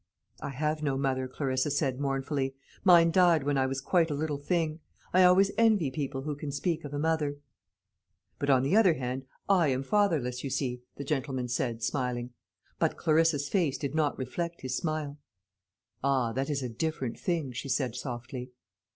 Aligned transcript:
'""I 0.41 0.49
have 0.49 0.81
no 0.81 0.97
mother," 0.97 1.27
Clarissa 1.27 1.69
said 1.69 1.99
mournfully; 1.99 2.55
"mine 2.83 3.11
died 3.11 3.43
when 3.43 3.55
I 3.59 3.67
was 3.67 3.79
quite 3.81 4.09
a 4.09 4.15
little 4.15 4.39
thing. 4.39 4.79
I 5.13 5.23
always 5.23 5.51
envy 5.59 5.91
people 5.91 6.23
who 6.23 6.35
can 6.35 6.51
speak 6.51 6.83
of 6.83 6.91
a 6.91 6.97
mother." 6.97 7.37
"But, 8.39 8.49
on 8.49 8.63
the 8.63 8.75
other 8.75 8.95
hand, 8.95 9.27
I 9.47 9.67
am 9.67 9.83
fatherless, 9.83 10.43
you 10.43 10.49
see," 10.49 10.81
the 10.95 11.03
gentleman 11.03 11.49
said, 11.49 11.83
smiling. 11.83 12.31
But 12.79 12.97
Clarissa's 12.97 13.47
face 13.47 13.77
did 13.77 13.93
not 13.93 14.17
reflect 14.17 14.61
his 14.61 14.75
smile. 14.75 15.19
"Ah, 16.03 16.33
that 16.33 16.49
is 16.49 16.63
a 16.63 16.67
different 16.69 17.19
thing," 17.19 17.51
she 17.51 17.69
said 17.69 17.95
softly. 17.95 18.49